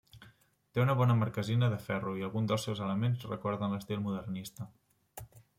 Té 0.77 0.81
una 0.83 0.95
bona 1.01 1.17
marquesina 1.19 1.69
de 1.75 1.77
ferro 1.83 2.15
i 2.21 2.25
algun 2.29 2.49
dels 2.53 2.67
seus 2.69 2.83
elements 2.89 3.29
recorden 3.35 3.77
l'estil 3.77 4.03
modernista. 4.09 4.71